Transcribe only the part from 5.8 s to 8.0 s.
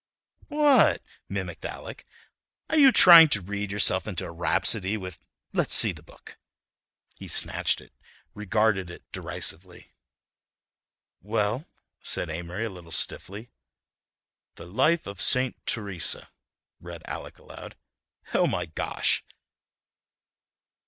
the book." He snatched it;